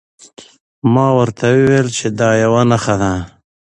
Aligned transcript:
ما 0.93 1.07
ورته 1.17 1.45
وویل 1.51 1.87
چې 1.97 2.07
دا 2.19 2.29
یوه 2.43 2.61
نښه 2.71 2.95
ده. 3.01 3.13